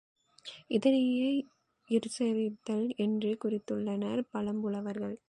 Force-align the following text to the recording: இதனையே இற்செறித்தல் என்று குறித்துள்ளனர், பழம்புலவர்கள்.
இதனையே 0.67 1.29
இற்செறித்தல் 1.89 2.87
என்று 2.97 3.37
குறித்துள்ளனர், 3.43 4.21
பழம்புலவர்கள். 4.33 5.15